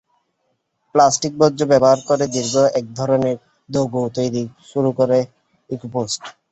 [0.95, 3.37] Plastic বর্জ্য ব্যবহার করে দীর্ঘ একধরনের
[3.69, 5.17] দণ্ড তৈরি শুরু করে
[5.69, 6.21] ইকোপোস্ট।